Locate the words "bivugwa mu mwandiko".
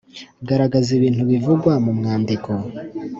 1.31-2.49